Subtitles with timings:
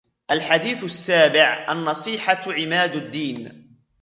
[0.31, 3.67] الحديث السابع: النصيحة عماد الدين